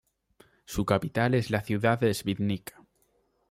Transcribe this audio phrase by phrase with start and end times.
[0.65, 2.73] Su capital es la ciudad de Svidník.